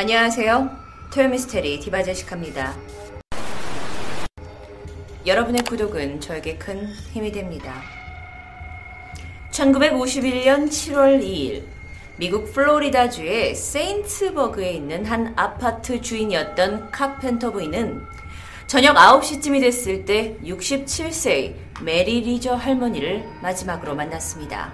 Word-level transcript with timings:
안녕하세요. 0.00 0.70
토요미스테리 1.12 1.78
디바제시카입니다. 1.80 2.74
여러분의 5.26 5.62
구독은 5.62 6.22
저에게 6.22 6.56
큰 6.56 6.86
힘이 7.12 7.30
됩니다. 7.30 7.82
1951년 9.52 10.68
7월 10.68 11.22
2일 11.22 11.64
미국 12.16 12.50
플로리다주의 12.50 13.54
세인트버그에 13.54 14.72
있는 14.72 15.04
한 15.04 15.34
아파트 15.36 16.00
주인이었던 16.00 16.90
카펜터 16.90 17.52
부인은 17.52 18.00
저녁 18.68 18.96
9시쯤이 18.96 19.60
됐을 19.60 20.06
때 20.06 20.38
67세의 20.42 21.54
메리 21.82 22.22
리저 22.22 22.54
할머니를 22.54 23.28
마지막으로 23.42 23.94
만났습니다. 23.94 24.72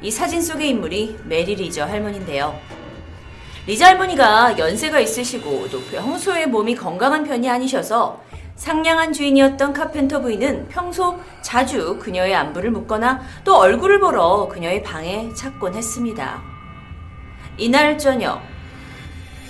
이 0.00 0.10
사진 0.10 0.40
속의 0.40 0.70
인물이 0.70 1.18
메리 1.26 1.56
리저 1.56 1.84
할머니인데요. 1.84 2.75
리저 3.66 3.84
할머니가 3.84 4.58
연세가 4.58 5.00
있으시고 5.00 5.68
또 5.70 5.80
평소에 5.82 6.46
몸이 6.46 6.76
건강한 6.76 7.24
편이 7.24 7.48
아니셔서 7.50 8.22
상냥한 8.54 9.12
주인이었던 9.12 9.72
카펜터 9.72 10.20
부인은 10.20 10.68
평소 10.68 11.18
자주 11.42 11.98
그녀의 11.98 12.34
안부를 12.34 12.70
묻거나 12.70 13.20
또 13.44 13.56
얼굴을 13.56 14.00
보러 14.00 14.48
그녀의 14.48 14.82
방에 14.82 15.30
찾곤 15.34 15.74
했습니다. 15.74 16.42
이날 17.58 17.98
저녁 17.98 18.40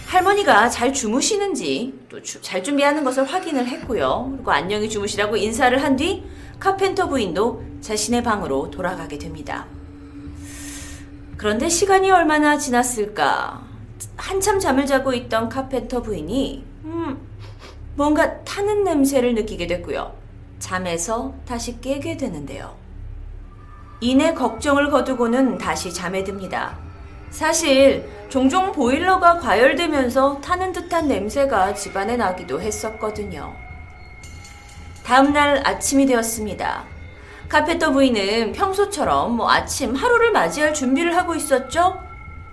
할머니가 0.07 0.69
잘 0.71 0.93
주무시는지 0.93 1.95
또 2.09 2.17
잘 2.23 2.63
준비하는 2.65 3.05
것을 3.05 3.25
확인을 3.25 3.67
했고요. 3.67 4.31
그리고 4.33 4.51
안녕히 4.51 4.89
주무시라고 4.89 5.37
인사를 5.37 5.83
한 5.83 5.97
뒤 5.97 6.25
카펜터 6.59 7.09
부인도 7.09 7.63
자신의 7.83 8.23
방으로 8.23 8.71
돌아가게 8.71 9.19
됩니다. 9.19 9.67
그런데 11.37 11.69
시간이 11.69 12.11
얼마나 12.11 12.57
지났을까? 12.57 13.63
한참 14.17 14.61
잠을 14.61 14.87
자고 14.87 15.13
있던 15.13 15.49
카펜터 15.49 16.03
부인이 16.03 16.65
음, 16.85 17.19
뭔가 17.95 18.43
타는 18.45 18.85
냄새를 18.85 19.35
느끼게 19.35 19.67
됐고요. 19.67 20.15
잠에서 20.59 21.35
다시 21.47 21.81
깨게 21.81 22.17
되는데요. 22.17 22.75
이내 24.01 24.35
걱정을 24.35 24.91
거두고는 24.91 25.59
다시 25.59 25.93
잠에 25.93 26.25
듭니다. 26.25 26.77
사실 27.31 28.09
종종 28.29 28.73
보일러가 28.73 29.39
과열되면서 29.39 30.41
타는 30.41 30.73
듯한 30.73 31.09
냄새가 31.09 31.75
집안에 31.75 32.17
나기도 32.17 32.61
했었거든요. 32.61 33.55
다음날 35.05 35.63
아침이 35.67 36.07
되었습니다. 36.07 36.85
카페터 37.49 37.93
부인은 37.93 38.53
평소처럼 38.53 39.37
뭐 39.37 39.51
아침 39.51 39.95
하루를 39.95 40.33
맞이할 40.33 40.75
준비를 40.75 41.17
하고 41.17 41.35
있었죠? 41.35 42.06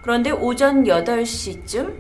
그런데 0.04 0.32
오전 0.32 0.84
8시쯤 0.84 1.94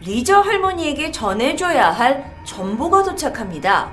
리저 0.00 0.40
할머니에게 0.40 1.12
전해줘야 1.12 1.90
할 1.90 2.34
전보가 2.44 3.02
도착합니다. 3.02 3.92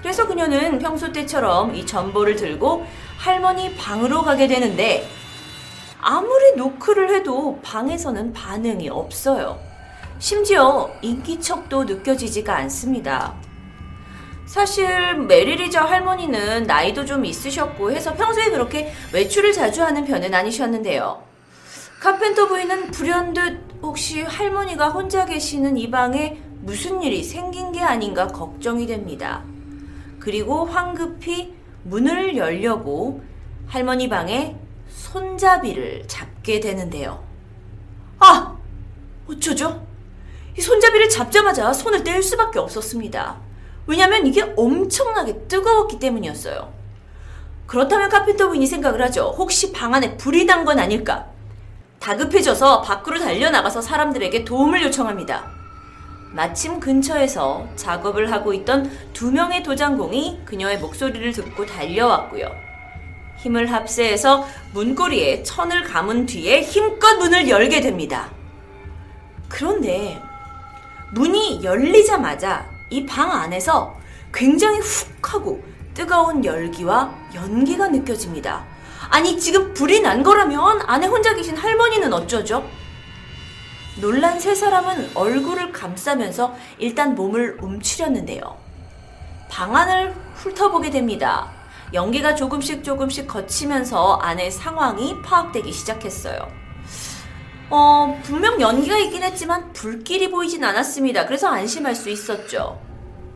그래서 0.00 0.26
그녀는 0.26 0.78
평소 0.80 1.12
때처럼 1.12 1.74
이 1.74 1.86
전보를 1.86 2.36
들고 2.36 2.84
할머니 3.16 3.74
방으로 3.76 4.22
가게 4.22 4.48
되는데 4.48 5.08
아무리 6.00 6.56
노크를 6.56 7.14
해도 7.14 7.60
방에서는 7.62 8.32
반응이 8.32 8.88
없어요. 8.88 9.58
심지어 10.18 10.90
인기척도 11.02 11.84
느껴지지가 11.84 12.56
않습니다. 12.56 13.34
사실 14.46 15.14
메리리저 15.14 15.80
할머니는 15.80 16.64
나이도 16.64 17.04
좀 17.04 17.24
있으셨고 17.24 17.92
해서 17.92 18.14
평소에 18.14 18.50
그렇게 18.50 18.92
외출을 19.12 19.52
자주 19.52 19.82
하는 19.82 20.04
편은 20.04 20.32
아니셨는데요. 20.32 21.25
카펜터 22.00 22.48
부인은 22.48 22.90
불현듯 22.90 23.78
혹시 23.82 24.22
할머니가 24.22 24.90
혼자 24.90 25.24
계시는 25.24 25.76
이 25.76 25.90
방에 25.90 26.40
무슨 26.60 27.02
일이 27.02 27.22
생긴 27.22 27.72
게 27.72 27.80
아닌가 27.80 28.26
걱정이 28.26 28.86
됩니다. 28.86 29.42
그리고 30.18 30.64
황급히 30.66 31.54
문을 31.84 32.36
열려고 32.36 33.22
할머니 33.66 34.08
방에 34.08 34.56
손잡이를 34.88 36.04
잡게 36.06 36.60
되는데요. 36.60 37.24
아! 38.18 38.56
어쩌죠? 39.28 39.84
이 40.56 40.60
손잡이를 40.60 41.08
잡자마자 41.08 41.72
손을 41.72 42.02
뗄 42.02 42.22
수밖에 42.22 42.58
없었습니다. 42.58 43.36
왜냐면 43.86 44.26
이게 44.26 44.42
엄청나게 44.56 45.46
뜨거웠기 45.48 45.98
때문이었어요. 45.98 46.72
그렇다면 47.66 48.08
카펜터 48.08 48.48
부인이 48.48 48.66
생각을 48.66 49.02
하죠. 49.02 49.34
혹시 49.36 49.72
방 49.72 49.94
안에 49.94 50.16
불이 50.16 50.44
난 50.44 50.64
건 50.64 50.78
아닐까? 50.78 51.26
다급해져서 52.10 52.82
밖으로 52.82 53.18
달려나가서 53.18 53.80
사람들에게 53.80 54.44
도움을 54.44 54.80
요청합니다. 54.84 55.50
마침 56.30 56.78
근처에서 56.78 57.66
작업을 57.74 58.30
하고 58.30 58.52
있던 58.54 58.92
두 59.12 59.32
명의 59.32 59.64
도장공이 59.64 60.42
그녀의 60.44 60.78
목소리를 60.78 61.32
듣고 61.32 61.66
달려왔고요. 61.66 62.48
힘을 63.38 63.72
합세해서 63.72 64.46
문고리에 64.72 65.42
천을 65.42 65.82
감은 65.82 66.26
뒤에 66.26 66.60
힘껏 66.62 67.16
문을 67.16 67.48
열게 67.48 67.80
됩니다. 67.80 68.30
그런데 69.48 70.22
문이 71.12 71.64
열리자마자 71.64 72.70
이 72.88 73.04
방 73.04 73.32
안에서 73.32 73.96
굉장히 74.32 74.78
훅 74.78 75.34
하고 75.34 75.60
뜨거운 75.92 76.44
열기와 76.44 77.12
연기가 77.34 77.88
느껴집니다. 77.88 78.75
아니, 79.10 79.38
지금 79.38 79.72
불이 79.74 80.00
난 80.00 80.22
거라면 80.22 80.82
안에 80.86 81.06
혼자 81.06 81.34
계신 81.34 81.56
할머니는 81.56 82.12
어쩌죠? 82.12 82.68
놀란 84.00 84.38
세 84.38 84.54
사람은 84.54 85.12
얼굴을 85.14 85.72
감싸면서 85.72 86.54
일단 86.78 87.14
몸을 87.14 87.58
움츠렸는데요. 87.60 88.58
방 89.48 89.74
안을 89.74 90.14
훑어보게 90.34 90.90
됩니다. 90.90 91.50
연기가 91.94 92.34
조금씩 92.34 92.84
조금씩 92.84 93.26
거치면서 93.26 94.16
안의 94.16 94.50
상황이 94.50 95.22
파악되기 95.22 95.72
시작했어요. 95.72 96.48
어, 97.70 98.20
분명 98.22 98.60
연기가 98.60 98.96
있긴 98.98 99.22
했지만 99.22 99.72
불길이 99.72 100.30
보이진 100.30 100.62
않았습니다. 100.62 101.26
그래서 101.26 101.48
안심할 101.48 101.94
수 101.94 102.10
있었죠. 102.10 102.80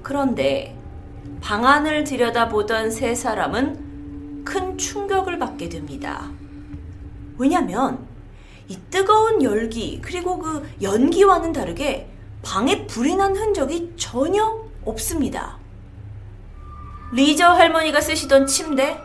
그런데 0.03 0.77
방 1.41 1.65
안을 1.65 2.04
들여다보던 2.04 2.91
세 2.91 3.15
사람은 3.15 3.89
큰 4.44 4.76
충격을 4.78 5.38
받게 5.38 5.68
됩니다. 5.68 6.30
왜냐면 7.38 8.06
이 8.68 8.78
뜨거운 8.90 9.42
열기 9.42 10.00
그리고 10.02 10.38
그 10.38 10.68
연기와는 10.80 11.52
다르게 11.52 12.08
방에 12.42 12.86
불이 12.86 13.16
난 13.16 13.36
흔적이 13.36 13.92
전혀 13.96 14.64
없습니다. 14.84 15.58
리저 17.12 17.48
할머니가 17.48 18.00
쓰시던 18.00 18.46
침대 18.46 18.96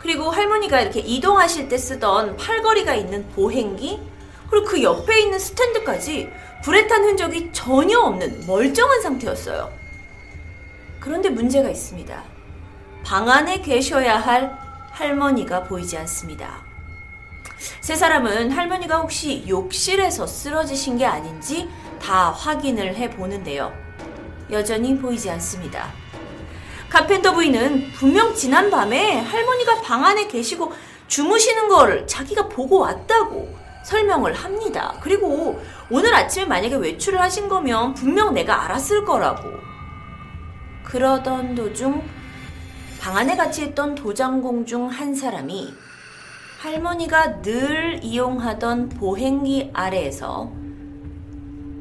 그리고 0.00 0.30
할머니가 0.30 0.80
이렇게 0.80 1.00
이동하실 1.00 1.68
때 1.68 1.78
쓰던 1.78 2.36
팔걸이가 2.36 2.94
있는 2.94 3.26
보행기 3.30 4.00
그리고 4.50 4.66
그 4.66 4.82
옆에 4.82 5.22
있는 5.22 5.38
스탠드까지 5.38 6.30
불에 6.62 6.86
탄 6.86 7.04
흔적이 7.04 7.50
전혀 7.52 7.98
없는 7.98 8.46
멀쩡한 8.46 9.00
상태였어요. 9.00 9.72
그런데 11.00 11.30
문제가 11.30 11.70
있습니다. 11.70 12.22
방 13.04 13.28
안에 13.28 13.60
계셔야 13.60 14.18
할 14.18 14.63
할머니가 14.94 15.64
보이지 15.64 15.98
않습니다. 15.98 16.62
세 17.80 17.96
사람은 17.96 18.52
할머니가 18.52 18.98
혹시 18.98 19.44
욕실에서 19.48 20.26
쓰러지신 20.26 20.98
게 20.98 21.04
아닌지 21.04 21.68
다 22.00 22.30
확인을 22.30 22.94
해 22.94 23.10
보는데요. 23.10 23.72
여전히 24.50 24.96
보이지 24.96 25.28
않습니다. 25.30 25.88
카펜터 26.88 27.32
부인은 27.32 27.92
분명 27.94 28.34
지난 28.34 28.70
밤에 28.70 29.18
할머니가 29.18 29.82
방 29.82 30.04
안에 30.04 30.28
계시고 30.28 30.72
주무시는 31.08 31.68
걸 31.68 32.06
자기가 32.06 32.48
보고 32.48 32.78
왔다고 32.78 33.52
설명을 33.84 34.32
합니다. 34.32 34.94
그리고 35.00 35.60
오늘 35.90 36.14
아침에 36.14 36.44
만약에 36.44 36.76
외출을 36.76 37.20
하신 37.20 37.48
거면 37.48 37.94
분명 37.94 38.32
내가 38.32 38.64
알았을 38.64 39.04
거라고. 39.04 39.50
그러던 40.84 41.56
도중 41.56 42.00
방 43.04 43.18
안에 43.18 43.36
같이 43.36 43.66
있던 43.66 43.94
도장공 43.94 44.64
중 44.64 44.88
한 44.88 45.14
사람이 45.14 45.74
할머니가 46.60 47.42
늘 47.42 48.02
이용하던 48.02 48.88
보행기 48.88 49.72
아래에서 49.74 50.50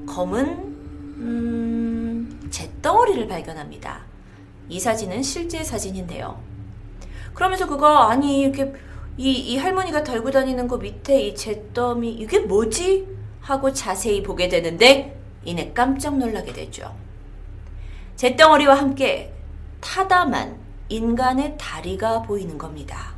검은 0.06 0.46
음, 1.20 2.50
잿덩어리를 2.52 3.26
발견합니다. 3.30 4.02
이 4.68 4.78
사진은 4.78 5.24
실제 5.24 5.64
사진인데요. 5.64 6.42
그러면서 7.34 7.68
그거 7.68 8.00
아니 8.00 8.42
이렇게 8.42 8.74
이, 9.16 9.32
이 9.32 9.58
할머니가 9.58 10.04
달고 10.04 10.30
다니는 10.30 10.68
거 10.68 10.76
밑에 10.76 11.22
이 11.22 11.36
잿더미 11.36 12.12
이게 12.16 12.40
뭐지? 12.40 13.08
하고 13.40 13.72
자세히 13.72 14.22
보게 14.22 14.50
되는데 14.50 15.18
이내 15.46 15.72
깜짝 15.72 16.18
놀라게 16.18 16.52
되죠. 16.52 16.94
잿덩어리와 18.18 18.76
함께 18.76 19.34
타담한 19.80 20.63
인간의 20.90 21.58
다리가 21.58 22.24
보이는 22.24 22.58
겁니다. 22.58 23.14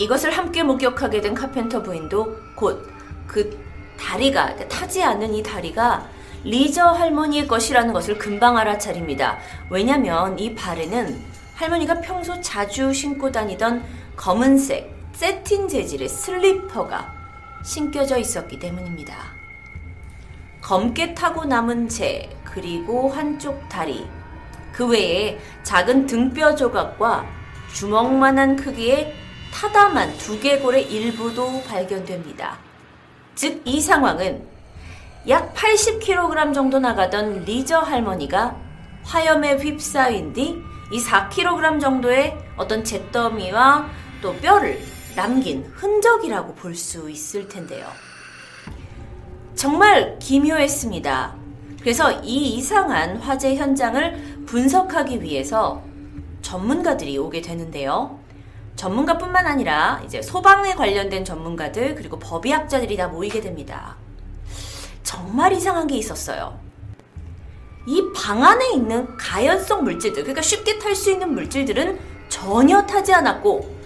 이것을 0.00 0.30
함께 0.30 0.62
목격하게 0.62 1.20
된 1.20 1.34
카펜터 1.34 1.82
부인도 1.82 2.36
곧 2.56 2.98
그 3.28 3.62
다리가 4.00 4.56
타지 4.68 5.04
않는 5.04 5.34
이 5.34 5.42
다리가 5.42 6.08
리저 6.44 6.86
할머니의 6.86 7.46
것이라는 7.46 7.92
것을 7.92 8.16
금방 8.16 8.56
알아차립니다. 8.56 9.38
왜냐면 9.70 10.36
이 10.38 10.54
발에는 10.54 11.20
할머니가 11.54 12.00
평소 12.00 12.40
자주 12.40 12.92
신고 12.92 13.30
다니던 13.30 13.84
검은색 14.16 14.96
새틴 15.12 15.68
재질의 15.68 16.08
슬리퍼가 16.08 17.12
신겨져 17.62 18.18
있었기 18.18 18.58
때문입니다. 18.58 19.16
검게 20.62 21.14
타고 21.14 21.44
남은 21.44 21.88
채 21.88 22.30
그리고 22.44 23.10
한쪽 23.10 23.68
다리 23.68 24.06
그 24.78 24.86
외에 24.86 25.40
작은 25.64 26.06
등뼈 26.06 26.54
조각과 26.54 27.26
주먹만한 27.74 28.54
크기의 28.54 29.12
타담한 29.52 30.16
두개골의 30.18 30.84
일부도 30.92 31.64
발견됩니다. 31.64 32.58
즉, 33.34 33.60
이 33.64 33.80
상황은 33.80 34.46
약 35.26 35.52
80kg 35.52 36.54
정도 36.54 36.78
나가던 36.78 37.44
리저 37.44 37.80
할머니가 37.80 38.56
화염에 39.02 39.56
휩싸인 39.56 40.32
뒤 40.32 40.62
이 40.92 40.98
4kg 41.00 41.80
정도의 41.80 42.38
어떤 42.56 42.84
잿더미와 42.84 43.90
또 44.22 44.34
뼈를 44.36 44.80
남긴 45.16 45.64
흔적이라고 45.74 46.54
볼 46.54 46.76
수 46.76 47.10
있을 47.10 47.48
텐데요. 47.48 47.84
정말 49.56 50.20
기묘했습니다. 50.20 51.37
그래서 51.80 52.10
이 52.22 52.54
이상한 52.56 53.16
화재 53.18 53.54
현장을 53.54 54.44
분석하기 54.46 55.22
위해서 55.22 55.82
전문가들이 56.42 57.16
오게 57.18 57.40
되는데요. 57.40 58.18
전문가뿐만 58.76 59.46
아니라 59.46 60.00
이제 60.04 60.22
소방에 60.22 60.74
관련된 60.74 61.24
전문가들 61.24 61.94
그리고 61.94 62.18
법의학자들이 62.18 62.96
다 62.96 63.08
모이게 63.08 63.40
됩니다. 63.40 63.96
정말 65.02 65.52
이상한 65.52 65.86
게 65.86 65.96
있었어요. 65.96 66.58
이 67.86 68.12
방 68.14 68.44
안에 68.44 68.72
있는 68.74 69.16
가연성 69.16 69.82
물질들, 69.82 70.22
그러니까 70.22 70.42
쉽게 70.42 70.78
탈 70.78 70.94
수 70.94 71.10
있는 71.10 71.32
물질들은 71.32 71.98
전혀 72.28 72.82
타지 72.84 73.14
않았고, 73.14 73.76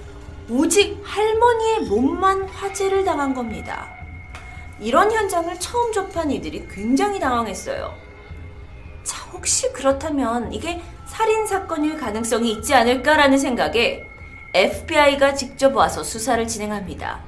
오직 0.50 1.00
할머니의 1.04 1.80
몸만 1.88 2.42
화재를 2.48 3.04
당한 3.04 3.32
겁니다. 3.32 3.86
이런 4.82 5.12
현장을 5.12 5.58
처음 5.60 5.92
접한 5.92 6.30
이들이 6.30 6.66
굉장히 6.68 7.20
당황했어요. 7.20 7.94
자, 9.04 9.24
혹시 9.32 9.72
그렇다면 9.72 10.52
이게 10.52 10.82
살인 11.06 11.46
사건일 11.46 11.96
가능성이 11.96 12.52
있지 12.52 12.74
않을까라는 12.74 13.38
생각에 13.38 14.04
FBI가 14.54 15.34
직접 15.34 15.74
와서 15.76 16.02
수사를 16.02 16.44
진행합니다. 16.46 17.20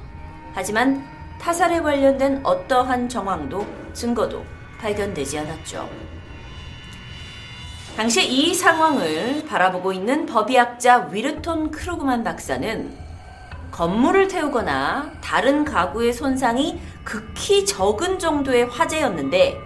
하지만 0.53 1.05
타살에 1.41 1.81
관련된 1.81 2.41
어떠한 2.45 3.09
정황도 3.09 3.67
증거도 3.93 4.45
발견되지 4.81 5.39
않았죠. 5.39 5.89
당시 7.97 8.27
이 8.29 8.53
상황을 8.53 9.45
바라보고 9.47 9.93
있는 9.93 10.27
법의학자 10.27 11.09
위르톤 11.13 11.71
크루그만 11.71 12.25
박사는 12.25 13.04
건물을 13.75 14.29
태우거나 14.29 15.11
다른 15.21 15.65
가구의 15.65 16.13
손상이 16.13 16.79
극히 17.03 17.67
적은 17.67 18.21
정도의 18.21 18.67
화재였는데 18.67 19.59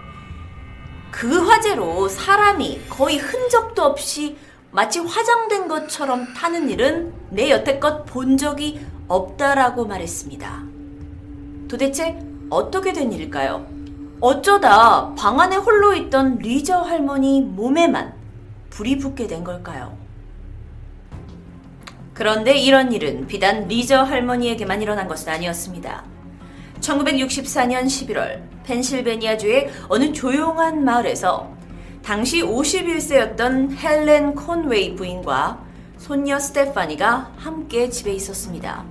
그 1.11 1.45
화재로 1.47 2.09
사람이 2.09 2.87
거의 2.89 3.19
흔적도 3.19 3.83
없이 3.83 4.35
마치 4.71 4.97
화장된 4.97 5.67
것처럼 5.67 6.33
타는 6.33 6.71
일은 6.71 7.13
내 7.29 7.51
여태껏 7.51 8.03
본 8.07 8.35
적이 8.35 8.83
없다라고 9.07 9.85
말했습니다. 9.85 10.63
도대체 11.67 12.19
어떻게 12.49 12.93
된 12.93 13.13
일일까요? 13.13 13.67
어쩌다 14.21 15.13
방 15.13 15.39
안에 15.39 15.55
홀로 15.55 15.93
있던 15.93 16.39
리저 16.39 16.79
할머니 16.79 17.41
몸에만 17.41 18.15
불이 18.71 18.97
붙게 18.97 19.27
된 19.27 19.43
걸까요? 19.43 19.95
그런데 22.19 22.57
이런 22.57 22.91
일은 22.91 23.27
비단 23.27 23.69
리저 23.69 24.03
할머니에게만 24.03 24.81
일어난 24.81 25.07
것은 25.07 25.31
아니었습니다. 25.31 26.03
1964년 26.81 27.85
11월 27.85 28.41
펜실베니아주의 28.65 29.69
어느 29.87 30.11
조용한 30.11 30.83
마을에서 30.83 31.49
당시 32.03 32.41
51세였던 32.41 33.77
헬렌 33.77 34.35
콘웨이 34.35 34.95
부인과 34.97 35.63
손녀 35.95 36.37
스테파니가 36.39 37.35
함께 37.37 37.89
집에 37.89 38.11
있었습니다. 38.11 38.83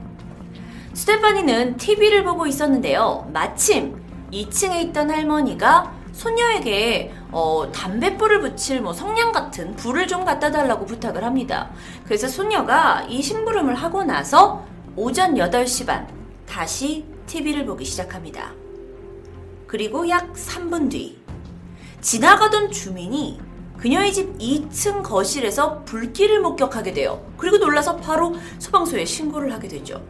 스테파니는 0.95 1.77
TV를 1.77 2.25
보고 2.25 2.47
있었는데요. 2.47 3.29
마침 3.31 3.95
2층에 4.33 4.87
있던 4.87 5.11
할머니가 5.11 5.98
손녀에게 6.19 7.13
어, 7.31 7.71
담뱃불을 7.73 8.41
붙일 8.41 8.81
뭐 8.81 8.93
성냥 8.93 9.31
같은 9.31 9.77
불을 9.77 10.09
좀 10.09 10.25
갖다 10.25 10.51
달라고 10.51 10.85
부탁을 10.85 11.23
합니다. 11.23 11.71
그래서 12.05 12.27
손녀가 12.27 13.07
이 13.09 13.23
심부름을 13.23 13.77
하고 13.77 14.03
나서 14.03 14.65
오전 14.97 15.37
8시 15.37 15.87
반 15.87 16.09
다시 16.45 17.05
TV를 17.27 17.65
보기 17.65 17.85
시작합니다. 17.85 18.53
그리고 19.69 20.09
약 20.09 20.33
3분 20.33 20.91
뒤 20.91 21.23
지나가던 22.01 22.73
주민이 22.73 23.41
그녀의 23.77 24.13
집 24.13 24.37
2층 24.39 25.05
거실에서 25.05 25.85
불길을 25.85 26.41
목격하게 26.41 26.95
돼요. 26.95 27.25
그리고 27.37 27.59
놀라서 27.59 27.97
바로 27.97 28.35
소방서에 28.59 29.05
신고를 29.05 29.53
하게 29.53 29.69
되죠. 29.69 30.05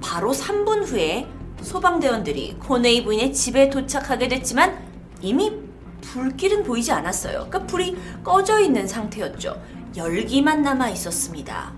바로 0.00 0.30
3분 0.30 0.86
후에 0.86 1.26
소방대원들이 1.62 2.58
코네이 2.60 3.02
부인의 3.02 3.32
집에 3.32 3.68
도착하게 3.68 4.28
됐지만 4.28 4.87
이미 5.20 5.52
불길은 6.00 6.62
보이지 6.62 6.92
않았어요. 6.92 7.46
그러니까 7.48 7.66
불이 7.66 7.96
꺼져 8.22 8.60
있는 8.60 8.86
상태였죠. 8.86 9.60
열기만 9.96 10.62
남아 10.62 10.90
있었습니다. 10.90 11.72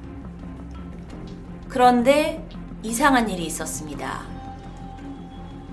그런데 1.69 2.47
이상한 2.83 3.29
일이 3.29 3.47
있었습니다. 3.47 4.23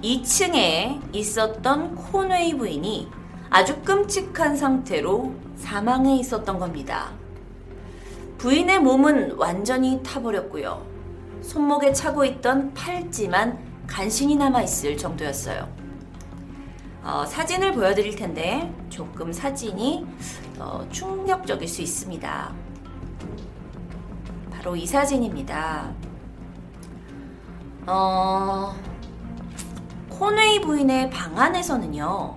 2층에 0.04 1.16
있었던 1.16 1.96
코네이 1.96 2.56
부인이 2.58 3.10
아주 3.50 3.82
끔찍한 3.82 4.56
상태로 4.56 5.34
사망해 5.56 6.18
있었던 6.18 6.60
겁니다. 6.60 7.12
부인의 8.38 8.80
몸은 8.80 9.34
완전히 9.34 10.02
타버렸고요. 10.04 10.86
손목에 11.42 11.94
차고 11.94 12.26
있던 12.26 12.74
팔찌만 12.74 13.58
간신히 13.88 14.36
남아있을 14.36 14.98
정도였어요. 14.98 15.77
어, 17.08 17.26
사진을 17.26 17.72
보여드릴 17.72 18.18
텐데 18.18 18.70
조금 18.90 19.32
사진이 19.32 20.06
어, 20.60 20.86
충격적일 20.92 21.66
수 21.66 21.82
있습니다. 21.82 22.54
바로 24.52 24.76
이 24.76 24.86
사진입니다. 24.86 25.94
어, 27.86 28.76
코네이 30.10 30.60
부인의 30.60 31.10
방 31.10 31.40
안에서는요, 31.40 32.36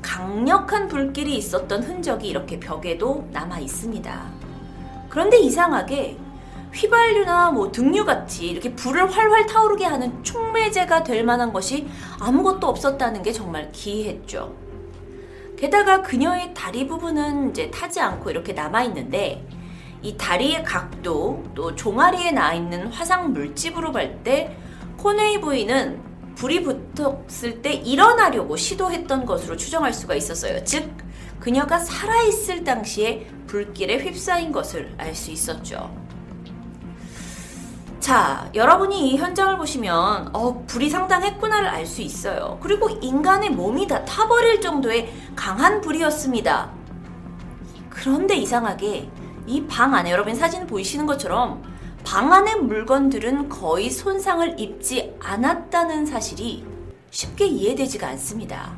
강력한 0.00 0.88
불길이 0.88 1.36
있었던 1.36 1.82
흔적이 1.82 2.28
이렇게 2.28 2.58
벽에도 2.58 3.28
남아 3.32 3.58
있습니다. 3.58 4.30
그런데 5.10 5.38
이상하게 5.40 6.16
휘발유나 6.76 7.50
뭐 7.52 7.72
등유 7.72 8.04
같이 8.04 8.48
이렇게 8.48 8.74
불을 8.74 9.10
활활 9.10 9.46
타오르게 9.46 9.84
하는 9.84 10.22
촉매제가 10.22 11.04
될 11.04 11.24
만한 11.24 11.52
것이 11.52 11.88
아무것도 12.20 12.66
없었다는 12.68 13.22
게 13.22 13.32
정말 13.32 13.70
기이했죠. 13.72 14.54
게다가 15.56 16.02
그녀의 16.02 16.52
다리 16.52 16.86
부분은 16.86 17.50
이제 17.50 17.70
타지 17.70 17.98
않고 18.00 18.30
이렇게 18.30 18.52
남아 18.52 18.82
있는데 18.84 19.46
이 20.02 20.16
다리의 20.16 20.62
각도 20.64 21.42
또 21.54 21.74
종아리에 21.74 22.32
나 22.32 22.52
있는 22.52 22.88
화상 22.88 23.32
물집으로 23.32 23.90
볼 23.92 24.22
때 24.22 24.54
코네이 24.98 25.40
부인은 25.40 26.00
불이 26.34 26.62
붙었을 26.62 27.62
때 27.62 27.72
일어나려고 27.72 28.56
시도했던 28.56 29.24
것으로 29.24 29.56
추정할 29.56 29.94
수가 29.94 30.14
있었어요. 30.14 30.62
즉 30.64 30.90
그녀가 31.40 31.78
살아있을 31.78 32.64
당시에 32.64 33.26
불길에 33.46 33.96
휩싸인 33.98 34.52
것을 34.52 34.94
알 34.98 35.14
수 35.14 35.30
있었죠. 35.30 36.05
자, 38.06 38.48
여러분이 38.54 39.10
이 39.10 39.16
현장을 39.16 39.56
보시면 39.56 40.30
어, 40.32 40.62
불이 40.68 40.88
상당했구나를 40.90 41.66
알 41.66 41.84
수 41.84 42.02
있어요. 42.02 42.56
그리고 42.62 42.88
인간의 42.88 43.50
몸이 43.50 43.88
다 43.88 44.04
타버릴 44.04 44.60
정도의 44.60 45.12
강한 45.34 45.80
불이었습니다. 45.80 46.70
그런데 47.90 48.36
이상하게 48.36 49.10
이 49.48 49.66
방 49.66 49.92
안에 49.92 50.12
여러분 50.12 50.36
사진 50.36 50.68
보이시는 50.68 51.04
것처럼 51.04 51.64
방 52.04 52.32
안의 52.32 52.60
물건들은 52.60 53.48
거의 53.48 53.90
손상을 53.90 54.54
입지 54.60 55.12
않았다는 55.20 56.06
사실이 56.06 56.64
쉽게 57.10 57.44
이해되지가 57.46 58.06
않습니다. 58.06 58.70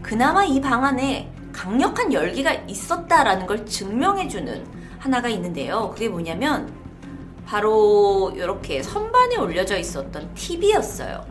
그나마 0.00 0.42
이 0.42 0.58
방 0.58 0.86
안에 0.86 1.30
강력한 1.52 2.10
열기가 2.14 2.50
있었다라는 2.66 3.46
걸 3.46 3.66
증명해주는 3.66 4.66
하나가 4.98 5.28
있는데요. 5.28 5.90
그게 5.90 6.08
뭐냐면 6.08 6.80
바로 7.46 8.32
이렇게 8.34 8.82
선반에 8.82 9.36
올려져 9.36 9.76
있었던 9.76 10.34
TV였어요. 10.34 11.24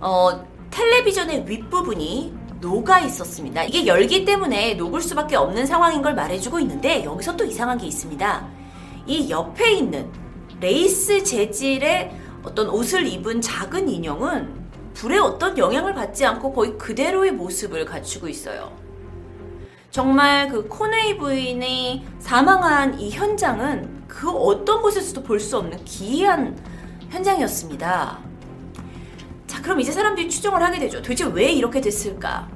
어, 0.00 0.46
텔레비전의 0.70 1.48
윗부분이 1.48 2.34
녹아 2.60 3.00
있었습니다. 3.00 3.64
이게 3.64 3.86
열기 3.86 4.24
때문에 4.24 4.74
녹을 4.74 5.00
수밖에 5.00 5.36
없는 5.36 5.66
상황인 5.66 6.02
걸 6.02 6.14
말해주고 6.14 6.58
있는데 6.60 7.04
여기서 7.04 7.36
또 7.36 7.44
이상한 7.44 7.78
게 7.78 7.86
있습니다. 7.86 8.48
이 9.06 9.30
옆에 9.30 9.72
있는 9.72 10.10
레이스 10.60 11.22
재질의 11.22 12.10
어떤 12.42 12.68
옷을 12.68 13.06
입은 13.06 13.40
작은 13.40 13.88
인형은 13.88 14.64
불에 14.94 15.18
어떤 15.18 15.58
영향을 15.58 15.92
받지 15.94 16.24
않고 16.24 16.52
거의 16.52 16.78
그대로의 16.78 17.32
모습을 17.32 17.84
갖추고 17.84 18.28
있어요. 18.28 18.72
정말 19.90 20.48
그 20.48 20.66
코네이 20.66 21.18
부인이 21.18 22.06
사망한 22.18 22.98
이 22.98 23.10
현장은 23.10 24.03
그 24.14 24.30
어떤 24.30 24.80
곳에서도 24.80 25.22
볼 25.24 25.40
수 25.40 25.58
없는 25.58 25.84
기이한 25.84 26.56
현장이었습니다. 27.10 28.18
자, 29.46 29.62
그럼 29.62 29.80
이제 29.80 29.90
사람들이 29.90 30.28
추정을 30.30 30.62
하게 30.62 30.78
되죠. 30.78 31.02
도대체 31.02 31.24
왜 31.24 31.50
이렇게 31.50 31.80
됐을까? 31.80 32.48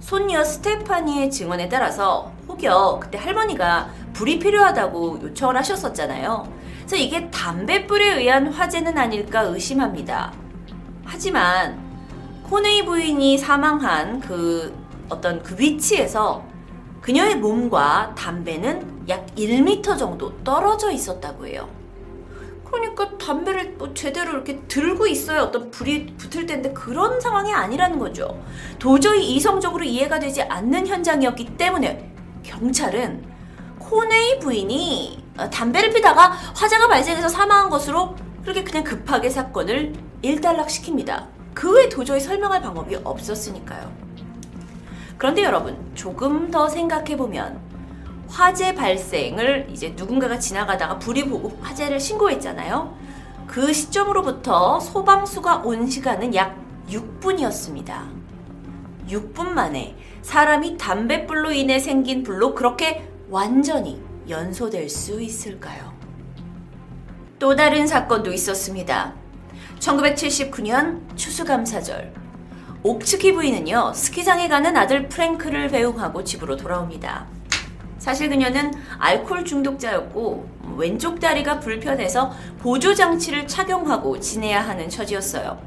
손녀 0.00 0.44
스테파니의 0.44 1.30
증언에 1.30 1.68
따라서 1.68 2.32
혹여 2.48 3.00
그때 3.02 3.18
할머니가 3.18 3.90
불이 4.12 4.38
필요하다고 4.38 5.20
요청을 5.22 5.56
하셨었잖아요. 5.56 6.48
그래서 6.78 6.96
이게 6.96 7.28
담뱃불에 7.30 8.18
의한 8.18 8.46
화재는 8.46 8.96
아닐까 8.96 9.40
의심합니다. 9.42 10.32
하지만 11.04 11.84
코네이 12.44 12.84
부인이 12.84 13.36
사망한 13.38 14.20
그 14.20 14.72
어떤 15.08 15.42
그 15.42 15.56
위치에서 15.58 16.44
그녀의 17.06 17.36
몸과 17.36 18.12
담배는 18.18 19.04
약 19.08 19.26
1m 19.36 19.96
정도 19.96 20.36
떨어져 20.42 20.90
있었다고 20.90 21.46
해요. 21.46 21.68
그러니까 22.64 23.16
담배를 23.16 23.76
뭐 23.78 23.94
제대로 23.94 24.32
이렇게 24.32 24.58
들고 24.66 25.06
있어야 25.06 25.44
어떤 25.44 25.70
불이 25.70 26.16
붙을 26.16 26.46
텐데 26.46 26.72
그런 26.72 27.20
상황이 27.20 27.52
아니라는 27.52 28.00
거죠. 28.00 28.42
도저히 28.80 29.36
이성적으로 29.36 29.84
이해가 29.84 30.18
되지 30.18 30.42
않는 30.42 30.88
현장이었기 30.88 31.56
때문에 31.56 32.12
경찰은 32.42 33.24
코네이 33.78 34.40
부인이 34.40 35.24
어, 35.38 35.48
담배를 35.48 35.90
피다가 35.90 36.30
화재가 36.56 36.88
발생해서 36.88 37.28
사망한 37.28 37.70
것으로 37.70 38.16
그렇게 38.42 38.64
그냥 38.64 38.82
급하게 38.82 39.30
사건을 39.30 39.92
일단락시킵니다. 40.22 41.28
그 41.54 41.72
외 41.72 41.88
도저히 41.88 42.18
설명할 42.18 42.60
방법이 42.60 42.96
없었으니까요. 42.96 44.05
그런데 45.18 45.42
여러분, 45.42 45.92
조금 45.94 46.50
더 46.50 46.68
생각해보면 46.68 47.60
화재 48.28 48.74
발생을 48.74 49.68
이제 49.70 49.94
누군가가 49.96 50.38
지나가다가 50.38 50.98
불이 50.98 51.28
보고 51.28 51.56
화재를 51.62 52.00
신고했잖아요. 52.00 52.96
그 53.46 53.72
시점으로부터 53.72 54.80
소방수가 54.80 55.58
온 55.64 55.88
시간은 55.88 56.34
약 56.34 56.56
6분이었습니다. 56.90 58.16
6분 59.08 59.50
만에 59.50 59.96
사람이 60.22 60.76
담뱃불로 60.76 61.52
인해 61.52 61.78
생긴 61.78 62.22
불로 62.24 62.54
그렇게 62.54 63.08
완전히 63.30 64.02
연소될 64.28 64.88
수 64.88 65.20
있을까요? 65.20 65.94
또 67.38 67.54
다른 67.54 67.86
사건도 67.86 68.32
있었습니다. 68.32 69.14
1979년 69.78 71.16
추수감사절. 71.16 72.25
옥츠키 72.86 73.32
부인은요, 73.32 73.94
스키장에 73.96 74.46
가는 74.46 74.76
아들 74.76 75.08
프랭크를 75.08 75.70
배웅하고 75.70 76.22
집으로 76.22 76.56
돌아옵니다. 76.56 77.26
사실 77.98 78.28
그녀는 78.28 78.72
알코올 78.98 79.44
중독자였고 79.44 80.48
왼쪽 80.76 81.18
다리가 81.18 81.58
불편해서 81.58 82.30
보조 82.60 82.94
장치를 82.94 83.48
착용하고 83.48 84.20
지내야 84.20 84.60
하는 84.60 84.88
처지였어요. 84.88 85.58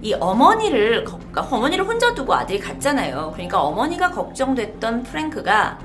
이 0.00 0.12
어머니를 0.14 1.04
그러니까 1.04 1.42
어머니를 1.42 1.86
혼자 1.86 2.12
두고 2.12 2.34
아들이 2.34 2.58
갔잖아요. 2.58 3.30
그러니까 3.34 3.62
어머니가 3.62 4.10
걱정됐던 4.10 5.04
프랭크가 5.04 5.78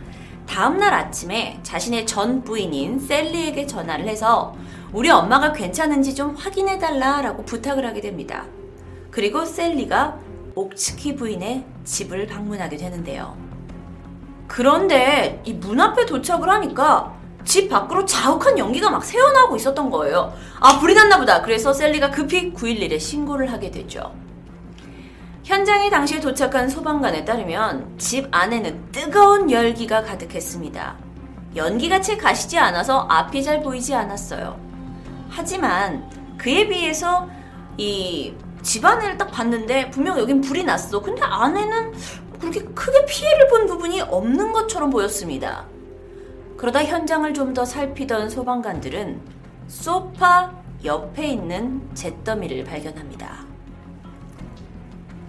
다음날 0.47 0.95
아침에 0.95 1.59
자신의 1.61 2.07
전 2.07 2.43
부인인 2.43 2.99
셀리에게 2.99 3.67
전화를 3.67 4.07
해서 4.07 4.55
우리 4.91 5.11
엄마가 5.11 5.53
괜찮은지 5.53 6.15
좀 6.15 6.33
확인해 6.35 6.79
달라라고 6.79 7.45
부탁을 7.45 7.85
하게 7.85 8.01
됩니다. 8.01 8.45
그리고 9.17 9.45
셀리가 9.45 10.19
옥츠키 10.53 11.15
부인의 11.15 11.65
집을 11.85 12.27
방문하게 12.27 12.77
되는데요. 12.77 13.35
그런데 14.47 15.41
이 15.43 15.53
문 15.53 15.81
앞에 15.81 16.05
도착을 16.05 16.47
하니까 16.47 17.15
집 17.43 17.67
밖으로 17.67 18.05
자욱한 18.05 18.59
연기가 18.59 18.91
막 18.91 19.03
새어나오고 19.03 19.55
있었던 19.55 19.89
거예요. 19.89 20.31
아, 20.59 20.79
불이 20.79 20.93
났나 20.93 21.17
보다. 21.17 21.41
그래서 21.41 21.73
셀리가 21.73 22.11
급히 22.11 22.53
911에 22.53 22.99
신고를 22.99 23.51
하게 23.51 23.71
되죠. 23.71 24.13
현장에 25.43 25.89
당시에 25.89 26.19
도착한 26.19 26.69
소방관에 26.69 27.25
따르면 27.25 27.97
집 27.97 28.27
안에는 28.29 28.91
뜨거운 28.91 29.49
열기가 29.49 30.03
가득했습니다. 30.03 30.95
연기가 31.55 32.01
채 32.01 32.17
가시지 32.17 32.59
않아서 32.59 33.07
앞이 33.09 33.41
잘 33.41 33.63
보이지 33.63 33.95
않았어요. 33.95 34.59
하지만 35.27 36.07
그에 36.37 36.67
비해서 36.67 37.27
이 37.77 38.35
집안을 38.71 39.17
딱 39.17 39.31
봤는데 39.31 39.89
분명 39.91 40.19
여긴 40.19 40.41
불이 40.41 40.65
났어. 40.65 41.01
근데 41.01 41.21
안에는 41.21 41.93
그렇게 42.37 42.59
크게 42.61 43.05
피해를 43.05 43.47
본 43.47 43.65
부분이 43.65 44.01
없는 44.01 44.51
것처럼 44.51 44.89
보였습니다. 44.89 45.65
그러다 46.57 46.83
현장을 46.83 47.33
좀 47.33 47.53
더 47.53 47.63
살피던 47.63 48.29
소방관들은 48.29 49.21
소파 49.67 50.51
옆에 50.83 51.27
있는 51.29 51.81
잿더미를 51.95 52.65
발견합니다. 52.65 53.45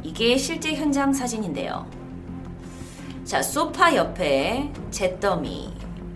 이게 0.02 0.37
실제 0.37 0.75
현장 0.75 1.12
사진인데요. 1.12 1.87
자, 3.25 3.40
소파 3.40 3.95
옆에 3.95 4.73
잿더미. 4.90 5.75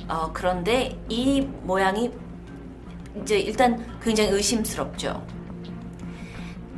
어, 0.08 0.30
그런데 0.32 0.98
이 1.08 1.40
모양이 1.62 2.10
이제 3.22 3.38
일단 3.38 3.86
굉장히 4.02 4.30
의심스럽죠. 4.30 5.24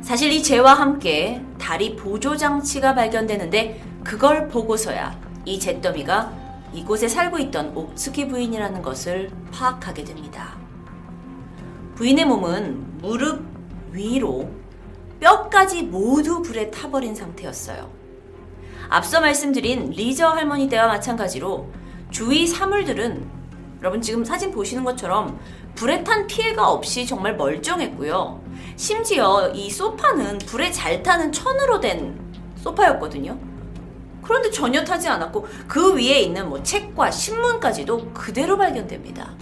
사실 0.05 0.31
이 0.31 0.43
재와 0.43 0.75
함께 0.75 1.43
다리 1.57 1.95
보조 1.95 2.37
장치가 2.37 2.93
발견되는데 2.93 3.83
그걸 4.03 4.47
보고서야 4.49 5.19
이 5.45 5.59
잿더미가 5.59 6.31
이곳에 6.73 7.07
살고 7.07 7.39
있던 7.39 7.75
옥츠키 7.75 8.27
부인이라는 8.27 8.83
것을 8.83 9.31
파악하게 9.51 10.03
됩니다. 10.03 10.59
부인의 11.95 12.25
몸은 12.25 12.99
무릎 12.99 13.43
위로 13.93 14.47
뼈까지 15.19 15.81
모두 15.81 16.43
불에 16.43 16.69
타버린 16.69 17.15
상태였어요. 17.15 17.89
앞서 18.89 19.19
말씀드린 19.21 19.89
리저 19.89 20.27
할머니 20.27 20.69
때와 20.69 20.85
마찬가지로 20.85 21.67
주위 22.11 22.45
사물들은 22.45 23.27
여러분 23.79 24.01
지금 24.03 24.23
사진 24.23 24.51
보시는 24.51 24.83
것처럼 24.83 25.39
불에 25.75 26.03
탄 26.03 26.25
피해가 26.25 26.69
없이 26.69 27.05
정말 27.05 27.35
멀쩡했고요. 27.35 28.41
심지어 28.77 29.51
이 29.53 29.69
소파는 29.69 30.39
불에 30.39 30.71
잘 30.71 31.03
타는 31.03 31.31
천으로 31.31 31.79
된 31.79 32.17
소파였거든요. 32.57 33.37
그런데 34.21 34.49
전혀 34.49 34.83
타지 34.83 35.07
않았고 35.07 35.47
그 35.67 35.95
위에 35.95 36.19
있는 36.21 36.49
뭐 36.49 36.63
책과 36.63 37.11
신문까지도 37.11 38.11
그대로 38.13 38.57
발견됩니다. 38.57 39.33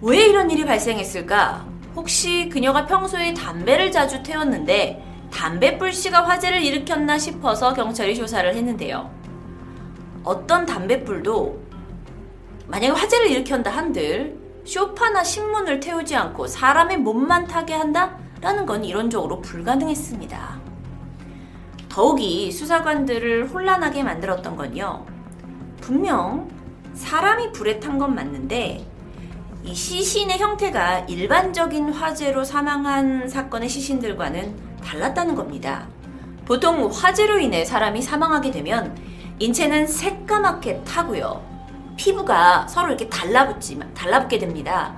왜 0.00 0.26
이런 0.26 0.50
일이 0.50 0.64
발생했을까? 0.64 1.66
혹시 1.94 2.48
그녀가 2.48 2.86
평소에 2.86 3.34
담배를 3.34 3.92
자주 3.92 4.22
태웠는데 4.22 5.04
담배불씨가 5.30 6.26
화재를 6.26 6.62
일으켰나 6.62 7.18
싶어서 7.18 7.74
경찰이 7.74 8.14
조사를 8.16 8.54
했는데요. 8.54 9.10
어떤 10.24 10.64
담배불도 10.64 11.69
만약에 12.70 12.92
화재를 12.92 13.30
일으켰다 13.32 13.70
한들 13.70 14.38
쇼파나 14.64 15.24
신문을 15.24 15.80
태우지 15.80 16.14
않고 16.14 16.46
사람의 16.46 16.98
몸만 16.98 17.46
타게 17.48 17.74
한다라는 17.74 18.64
건 18.64 18.84
이론적으로 18.84 19.40
불가능했습니다. 19.40 20.60
더욱이 21.88 22.52
수사관들을 22.52 23.48
혼란하게 23.48 24.04
만들었던 24.04 24.56
건요. 24.56 25.04
분명 25.80 26.48
사람이 26.94 27.50
불에 27.52 27.80
탄 27.80 27.98
건 27.98 28.14
맞는데 28.14 28.86
이 29.64 29.74
시신의 29.74 30.38
형태가 30.38 31.00
일반적인 31.00 31.92
화재로 31.92 32.44
사망한 32.44 33.28
사건의 33.28 33.68
시신들과는 33.68 34.78
달랐다는 34.84 35.34
겁니다. 35.34 35.88
보통 36.44 36.88
화재로 36.88 37.40
인해 37.40 37.64
사람이 37.64 38.00
사망하게 38.00 38.52
되면 38.52 38.96
인체는 39.40 39.86
새까맣게 39.88 40.84
타고요. 40.84 41.49
피부가 42.04 42.66
서로 42.66 42.88
이렇게 42.88 43.10
달라붙지, 43.10 43.78
달라붙게 43.94 44.38
됩니다. 44.38 44.94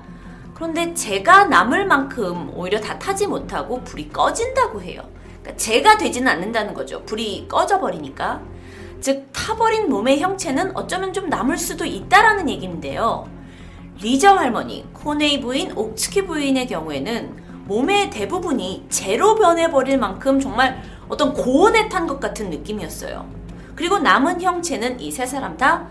그런데 0.55 0.95
제가 0.95 1.47
남을 1.47 1.85
만큼 1.87 2.53
오히려 2.55 2.81
다 2.81 2.97
타지 2.97 3.27
못하고 3.27 3.83
불이 3.83 4.11
꺼진다고 4.11 4.81
해요. 4.81 5.03
그러니까 5.41 5.57
제가 5.57 5.99
되지는 5.99 6.31
않는다는 6.31 6.73
거죠. 6.75 7.03
불이 7.05 7.47
꺼져버리니까. 7.49 8.41
즉, 9.01 9.29
타버린 9.33 9.89
몸의 9.89 10.21
형체는 10.21 10.77
어쩌면 10.77 11.13
좀 11.13 11.29
남을 11.29 11.59
수도 11.59 11.85
있다라는 11.85 12.49
얘기인데요. 12.49 13.29
리저 14.01 14.35
할머니, 14.35 14.87
코네이 14.93 15.41
부인, 15.41 15.73
옥츠키 15.77 16.27
부인의 16.27 16.69
경우에는 16.69 17.65
몸의 17.67 18.11
대부분이 18.11 18.87
제로 18.91 19.35
변해버릴 19.35 19.99
만큼 19.99 20.39
정말 20.39 20.81
어떤 21.09 21.33
고온에 21.35 21.89
탄 21.89 22.07
것 22.07 22.21
같은 22.21 22.49
느낌이었어요. 22.51 23.29
그리고 23.75 23.99
남은 23.99 24.41
형체는 24.41 25.01
이 25.01 25.11
세 25.11 25.27
사람 25.27 25.57
다 25.57 25.89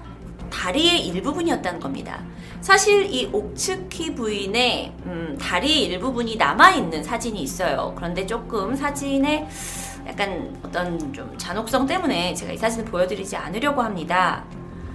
다리의 0.51 1.07
일부분이었다는 1.07 1.79
겁니다. 1.79 2.23
사실 2.61 3.11
이 3.11 3.27
옥츠키 3.31 4.13
부인의 4.13 4.93
음, 5.05 5.37
다리의 5.41 5.83
일부분이 5.85 6.35
남아있는 6.35 7.03
사진이 7.03 7.41
있어요. 7.41 7.93
그런데 7.95 8.27
조금 8.27 8.75
사진에 8.75 9.47
약간 10.07 10.55
어떤 10.63 11.11
좀 11.13 11.35
잔혹성 11.37 11.87
때문에 11.87 12.33
제가 12.35 12.51
이 12.53 12.57
사진을 12.57 12.85
보여드리지 12.85 13.35
않으려고 13.35 13.81
합니다. 13.81 14.45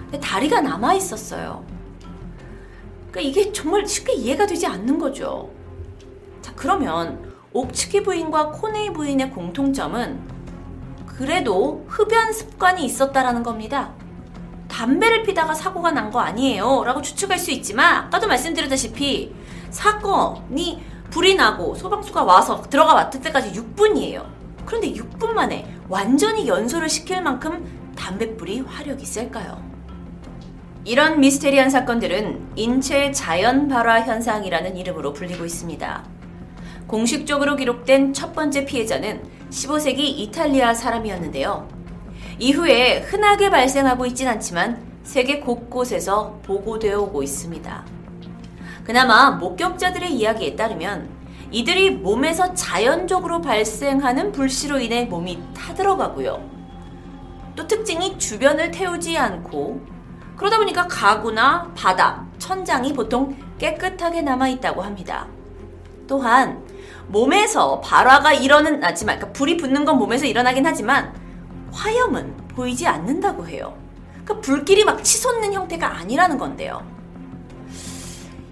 근데 0.04 0.20
다리가 0.20 0.60
남아있었어요. 0.60 1.64
그러니까 3.10 3.20
이게 3.20 3.52
정말 3.52 3.86
쉽게 3.86 4.12
이해가 4.12 4.46
되지 4.46 4.66
않는 4.66 4.98
거죠. 4.98 5.50
자, 6.42 6.52
그러면 6.54 7.34
옥츠키 7.52 8.02
부인과 8.02 8.50
코네이 8.50 8.92
부인의 8.92 9.30
공통점은 9.30 10.20
그래도 11.06 11.84
흡연 11.88 12.32
습관이 12.32 12.84
있었다라는 12.84 13.42
겁니다. 13.42 13.94
담배를 14.68 15.22
피다가 15.22 15.54
사고가 15.54 15.90
난 15.92 16.10
거 16.10 16.20
아니에요. 16.20 16.84
라고 16.84 17.02
추측할 17.02 17.38
수 17.38 17.50
있지만, 17.50 18.04
아까도 18.04 18.26
말씀드렸다시피, 18.26 19.34
사건이 19.70 20.82
불이 21.10 21.34
나고 21.34 21.74
소방수가 21.74 22.24
와서 22.24 22.62
들어가 22.62 22.94
왔을 22.94 23.20
때까지 23.20 23.52
6분이에요. 23.52 24.24
그런데 24.64 24.92
6분 24.92 25.32
만에 25.32 25.66
완전히 25.88 26.48
연소를 26.48 26.88
시킬 26.88 27.22
만큼 27.22 27.92
담뱃불이 27.96 28.60
화력이 28.60 29.04
셀까요? 29.06 29.62
이런 30.84 31.20
미스테리한 31.20 31.70
사건들은 31.70 32.52
인체 32.56 33.10
자연 33.12 33.68
발화 33.68 34.00
현상이라는 34.02 34.76
이름으로 34.76 35.12
불리고 35.12 35.44
있습니다. 35.44 36.04
공식적으로 36.86 37.56
기록된 37.56 38.12
첫 38.12 38.32
번째 38.32 38.64
피해자는 38.64 39.22
15세기 39.50 39.98
이탈리아 39.98 40.74
사람이었는데요. 40.74 41.68
이후에 42.38 43.00
흔하게 43.00 43.48
발생하고 43.50 44.04
있진 44.06 44.28
않지만 44.28 44.84
세계 45.02 45.40
곳곳에서 45.40 46.38
보고되어 46.42 47.00
오고 47.00 47.22
있습니다. 47.22 47.84
그나마 48.84 49.30
목격자들의 49.30 50.12
이야기에 50.12 50.54
따르면 50.54 51.08
이들이 51.50 51.92
몸에서 51.92 52.52
자연적으로 52.54 53.40
발생하는 53.40 54.32
불씨로 54.32 54.78
인해 54.80 55.04
몸이 55.04 55.40
타들어가고요. 55.54 56.56
또 57.56 57.66
특징이 57.66 58.18
주변을 58.18 58.70
태우지 58.70 59.16
않고 59.16 59.80
그러다 60.36 60.58
보니까 60.58 60.86
가구나 60.86 61.72
바닥, 61.74 62.26
천장이 62.38 62.92
보통 62.92 63.34
깨끗하게 63.58 64.20
남아 64.20 64.48
있다고 64.48 64.82
합니다. 64.82 65.26
또한 66.06 66.62
몸에서 67.08 67.80
발화가 67.80 68.34
일어나지만 68.34 69.16
그러니까 69.16 69.32
불이 69.32 69.56
붙는 69.56 69.86
건 69.86 69.98
몸에서 69.98 70.26
일어나긴 70.26 70.66
하지만 70.66 71.14
화염은 71.72 72.48
보이지 72.48 72.86
않는다고 72.86 73.46
해요. 73.46 73.76
그러니까 74.24 74.40
불길이 74.40 74.84
막 74.84 75.02
치솟는 75.02 75.52
형태가 75.52 75.98
아니라는 75.98 76.38
건데요. 76.38 76.82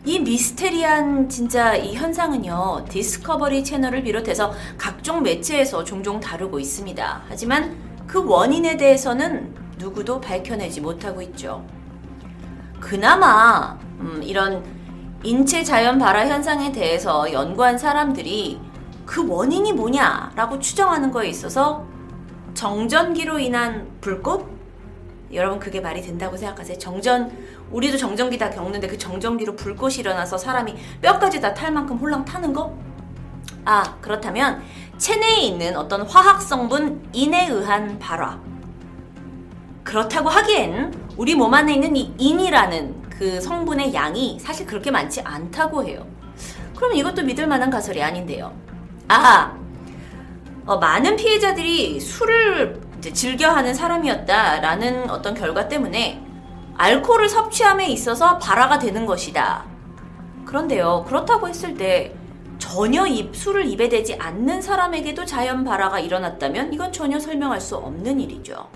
이 0.06 0.21
미스테리한 0.21 1.30
진짜 1.30 1.75
이 1.75 1.94
현상은요, 1.94 2.85
디스커버리 2.90 3.64
채널을 3.64 4.02
비롯해서 4.02 4.52
각종 4.76 5.23
매체에서 5.23 5.83
종종 5.83 6.21
다루고 6.21 6.61
있습니다. 6.61 7.23
하지만 7.26 7.75
그 8.06 8.23
원인에 8.23 8.76
대해서는 8.76 9.54
누구도 9.78 10.21
밝혀내지 10.21 10.83
못하고 10.83 11.23
있죠. 11.23 11.64
그나마, 12.80 13.78
음, 14.00 14.21
이런 14.23 14.62
인체 15.23 15.64
자연 15.64 15.99
발화 15.99 16.28
현상에 16.28 16.71
대해서 16.71 17.33
연구한 17.33 17.78
사람들이 17.78 18.61
그 19.06 19.26
원인이 19.26 19.73
뭐냐라고 19.73 20.59
추정하는 20.59 21.11
거에 21.11 21.28
있어서 21.28 21.87
정전기로 22.54 23.38
인한 23.38 23.88
불꽃? 24.00 24.48
여러분 25.33 25.59
그게 25.59 25.81
말이 25.81 26.00
된다고 26.00 26.37
생각하세요? 26.37 26.78
정전 26.78 27.31
우리도 27.70 27.96
정전기 27.96 28.38
다 28.38 28.50
겪는데 28.50 28.87
그 28.87 28.96
정전기로 28.96 29.57
불꽃이 29.57 29.96
일어나서 29.96 30.38
사람이 30.38 30.74
뼈까지 31.02 31.40
다 31.40 31.55
탈 31.55 31.72
만큼 31.72 31.96
홀랑 31.96 32.24
타는 32.24 32.52
거? 32.52 32.76
아 33.64 33.96
그렇다면 34.00 34.62
체내에 34.98 35.40
있는 35.40 35.76
어떤 35.76 36.02
화학 36.02 36.40
성분 36.40 37.09
인에 37.12 37.48
의한 37.48 37.98
발화 37.98 38.38
그렇다고 39.83 40.28
하기엔 40.28 40.94
우리 41.16 41.35
몸 41.35 41.52
안에 41.52 41.74
있는 41.74 41.96
이 41.96 42.14
인이라는 42.16 43.02
그 43.11 43.40
성분의 43.40 43.94
양이 43.94 44.38
사실 44.40 44.66
그렇게 44.66 44.90
많지 44.90 45.20
않다고 45.22 45.85
해요. 45.85 46.07
그럼 46.76 46.94
이것도 46.94 47.22
믿을 47.22 47.46
만한 47.46 47.70
가설이 47.70 48.02
아닌데요. 48.02 48.52
아, 49.09 49.57
어, 50.66 50.79
많은 50.79 51.16
피해자들이 51.16 52.00
술을 52.00 52.81
즐겨하는 53.00 53.74
사람이었다라는 53.74 55.11
어떤 55.11 55.35
결과 55.35 55.68
때문에 55.68 56.22
알코올을 56.77 57.29
섭취함에 57.29 57.88
있어서 57.88 58.38
발화가 58.38 58.79
되는 58.79 59.05
것이다. 59.05 59.66
그런데요, 60.46 61.05
그렇다고 61.07 61.48
했을 61.48 61.74
때 61.74 62.14
전혀 62.59 63.07
입, 63.07 63.37
술을 63.37 63.66
입에 63.66 63.90
대지 63.90 64.14
않는 64.14 64.62
사람에게도 64.62 65.27
자연 65.27 65.64
발화가 65.64 66.00
일어났다면 66.00 66.72
이건 66.72 66.92
전혀 66.92 67.18
설명할 67.18 67.61
수 67.61 67.77
없는 67.77 68.20
일이죠. 68.20 68.68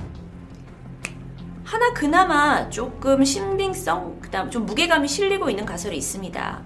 하나 1.64 1.92
그나마 1.94 2.68
조금 2.68 3.24
신빙성, 3.24 4.20
그다음 4.20 4.50
좀 4.50 4.66
무게감이 4.66 5.08
실리고 5.08 5.48
있는 5.48 5.64
가설이 5.64 5.96
있습니다. 5.96 6.62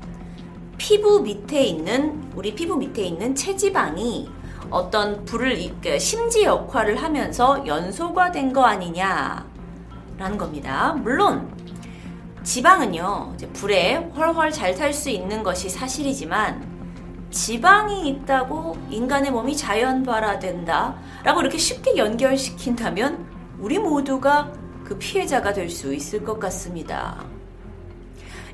피부 0.79 1.21
밑에 1.21 1.63
있는 1.63 2.31
우리 2.35 2.55
피부 2.55 2.77
밑에 2.77 3.03
있는 3.03 3.35
체지방이 3.35 4.42
어떤 4.73 5.25
불을 5.25 5.75
그 5.83 5.99
심지 5.99 6.45
역할을 6.45 7.03
하면서 7.03 7.65
연소가 7.67 8.33
된 8.33 8.53
거 8.53 8.65
아니냐라는 8.65 10.37
겁니다. 10.39 10.95
물론 10.95 11.49
지방은요 12.43 13.37
불에 13.53 13.95
훨훨 14.17 14.51
잘 14.51 14.75
탈 14.75 14.93
수 14.93 15.09
있는 15.11 15.43
것이 15.43 15.69
사실이지만 15.69 16.67
지방이 17.31 18.09
있다고 18.09 18.77
인간의 18.91 19.31
몸이 19.31 19.57
자연 19.57 20.03
발화된다라고 20.03 21.41
이렇게 21.41 21.57
쉽게 21.57 21.97
연결시킨다면 21.97 23.27
우리 23.59 23.79
모두가 23.79 24.53
그 24.85 24.99
피해자가 24.99 25.53
될 25.53 25.71
수 25.71 25.95
있을 25.95 26.25
것 26.25 26.39
같습니다. 26.41 27.25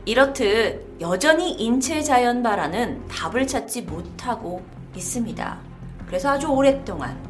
이렇듯 0.04 0.98
여전히 1.00 1.52
인체 1.52 2.02
자연 2.02 2.42
발화는 2.42 3.08
답을 3.08 3.46
찾지 3.46 3.82
못하고 3.82 4.62
있습니다. 4.94 5.67
그래서 6.08 6.30
아주 6.30 6.48
오랫동안 6.48 7.22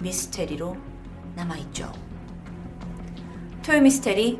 미스테리로 0.00 0.76
남아있죠. 1.34 1.92
토요 3.62 3.80
미스테리 3.80 4.38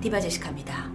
디바제시카입니다. 0.00 0.93